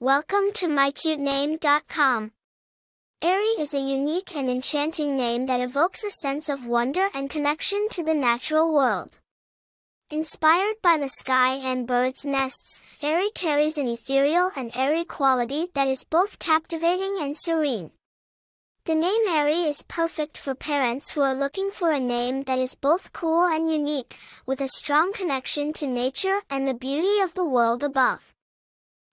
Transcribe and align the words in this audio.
Welcome 0.00 0.52
to 0.54 0.68
mycutename.com. 0.68 2.30
Aerie 3.20 3.58
is 3.58 3.74
a 3.74 3.80
unique 3.80 4.36
and 4.36 4.48
enchanting 4.48 5.16
name 5.16 5.46
that 5.46 5.60
evokes 5.60 6.04
a 6.04 6.10
sense 6.10 6.48
of 6.48 6.64
wonder 6.64 7.08
and 7.12 7.28
connection 7.28 7.88
to 7.90 8.04
the 8.04 8.14
natural 8.14 8.72
world. 8.72 9.18
Inspired 10.08 10.76
by 10.82 10.98
the 10.98 11.08
sky 11.08 11.54
and 11.54 11.84
birds' 11.84 12.24
nests, 12.24 12.80
Aerie 13.02 13.32
carries 13.34 13.76
an 13.76 13.88
ethereal 13.88 14.52
and 14.54 14.70
airy 14.76 15.04
quality 15.04 15.66
that 15.74 15.88
is 15.88 16.04
both 16.04 16.38
captivating 16.38 17.16
and 17.20 17.36
serene. 17.36 17.90
The 18.84 18.94
name 18.94 19.26
Aerie 19.26 19.64
is 19.64 19.82
perfect 19.82 20.38
for 20.38 20.54
parents 20.54 21.10
who 21.10 21.22
are 21.22 21.34
looking 21.34 21.72
for 21.72 21.90
a 21.90 21.98
name 21.98 22.44
that 22.44 22.60
is 22.60 22.76
both 22.76 23.12
cool 23.12 23.48
and 23.48 23.68
unique, 23.68 24.16
with 24.46 24.60
a 24.60 24.68
strong 24.68 25.12
connection 25.12 25.72
to 25.72 25.88
nature 25.88 26.42
and 26.48 26.68
the 26.68 26.72
beauty 26.72 27.18
of 27.20 27.34
the 27.34 27.44
world 27.44 27.82
above. 27.82 28.32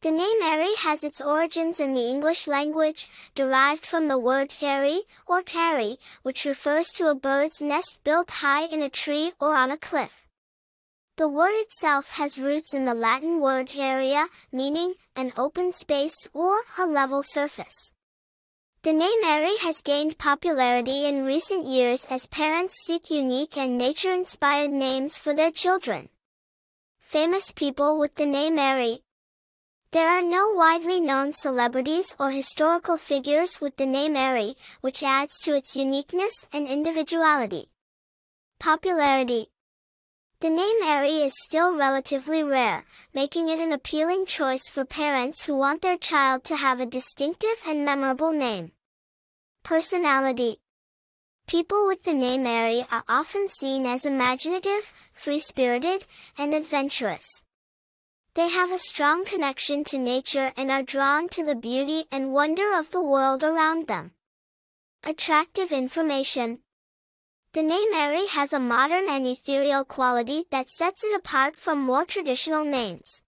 The 0.00 0.12
name 0.12 0.42
Aerie 0.42 0.76
has 0.76 1.02
its 1.02 1.20
origins 1.20 1.80
in 1.80 1.92
the 1.92 2.08
English 2.08 2.46
language, 2.46 3.08
derived 3.34 3.84
from 3.84 4.06
the 4.06 4.16
word 4.16 4.54
aerie 4.62 5.02
or 5.26 5.42
carry, 5.42 5.98
which 6.22 6.44
refers 6.44 6.90
to 6.92 7.08
a 7.08 7.16
bird's 7.16 7.60
nest 7.60 7.98
built 8.04 8.30
high 8.30 8.66
in 8.66 8.80
a 8.80 8.88
tree 8.88 9.32
or 9.40 9.56
on 9.56 9.72
a 9.72 9.76
cliff. 9.76 10.28
The 11.16 11.26
word 11.28 11.54
itself 11.54 12.10
has 12.10 12.38
roots 12.38 12.72
in 12.72 12.84
the 12.84 12.94
Latin 12.94 13.40
word 13.40 13.72
area, 13.76 14.28
meaning 14.52 14.94
an 15.16 15.32
open 15.36 15.72
space 15.72 16.28
or 16.32 16.60
a 16.78 16.86
level 16.86 17.24
surface. 17.24 17.92
The 18.82 18.92
name 18.92 19.24
Aerie 19.24 19.58
has 19.62 19.80
gained 19.80 20.16
popularity 20.16 21.06
in 21.06 21.24
recent 21.24 21.64
years 21.64 22.06
as 22.08 22.28
parents 22.28 22.76
seek 22.86 23.10
unique 23.10 23.56
and 23.56 23.76
nature-inspired 23.76 24.70
names 24.70 25.18
for 25.18 25.34
their 25.34 25.50
children. 25.50 26.08
Famous 27.00 27.50
people 27.50 27.98
with 27.98 28.14
the 28.14 28.26
name 28.26 28.60
Aerie 28.60 29.02
there 29.90 30.08
are 30.08 30.20
no 30.20 30.50
widely 30.50 31.00
known 31.00 31.32
celebrities 31.32 32.14
or 32.20 32.30
historical 32.30 32.98
figures 32.98 33.58
with 33.58 33.76
the 33.76 33.86
name 33.86 34.16
Aerie, 34.16 34.54
which 34.82 35.02
adds 35.02 35.38
to 35.40 35.56
its 35.56 35.76
uniqueness 35.76 36.46
and 36.52 36.68
individuality. 36.68 37.70
Popularity 38.60 39.48
The 40.40 40.50
name 40.50 40.76
Aerie 40.82 41.22
is 41.22 41.32
still 41.42 41.74
relatively 41.74 42.42
rare, 42.42 42.84
making 43.14 43.48
it 43.48 43.60
an 43.60 43.72
appealing 43.72 44.26
choice 44.26 44.68
for 44.68 44.84
parents 44.84 45.44
who 45.44 45.56
want 45.56 45.80
their 45.80 45.96
child 45.96 46.44
to 46.44 46.56
have 46.56 46.80
a 46.80 46.86
distinctive 46.86 47.62
and 47.66 47.84
memorable 47.84 48.32
name. 48.32 48.72
Personality 49.62 50.60
People 51.46 51.86
with 51.86 52.02
the 52.02 52.12
name 52.12 52.46
Aerie 52.46 52.86
are 52.92 53.04
often 53.08 53.48
seen 53.48 53.86
as 53.86 54.04
imaginative, 54.04 54.92
free-spirited, 55.14 56.06
and 56.36 56.52
adventurous. 56.52 57.42
They 58.38 58.50
have 58.50 58.70
a 58.70 58.78
strong 58.78 59.24
connection 59.24 59.82
to 59.90 59.98
nature 59.98 60.52
and 60.56 60.70
are 60.70 60.84
drawn 60.84 61.28
to 61.30 61.44
the 61.44 61.56
beauty 61.56 62.04
and 62.12 62.32
wonder 62.32 62.72
of 62.72 62.92
the 62.92 63.02
world 63.02 63.42
around 63.42 63.88
them. 63.88 64.12
Attractive 65.02 65.72
information. 65.72 66.60
The 67.52 67.64
name 67.64 67.88
Aerie 67.92 68.28
has 68.28 68.52
a 68.52 68.60
modern 68.60 69.08
and 69.08 69.26
ethereal 69.26 69.84
quality 69.84 70.44
that 70.52 70.70
sets 70.70 71.02
it 71.02 71.16
apart 71.16 71.56
from 71.56 71.80
more 71.80 72.04
traditional 72.04 72.64
names. 72.64 73.22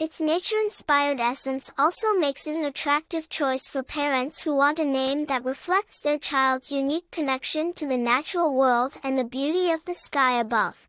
Its 0.00 0.20
nature-inspired 0.20 1.20
essence 1.20 1.70
also 1.78 2.12
makes 2.14 2.48
it 2.48 2.56
an 2.56 2.64
attractive 2.64 3.28
choice 3.28 3.68
for 3.68 3.84
parents 3.84 4.42
who 4.42 4.56
want 4.56 4.80
a 4.80 4.84
name 4.84 5.26
that 5.26 5.44
reflects 5.44 6.00
their 6.00 6.18
child's 6.18 6.72
unique 6.72 7.12
connection 7.12 7.72
to 7.74 7.86
the 7.86 7.96
natural 7.96 8.52
world 8.52 8.98
and 9.04 9.16
the 9.16 9.24
beauty 9.24 9.70
of 9.70 9.84
the 9.84 9.94
sky 9.94 10.40
above. 10.40 10.88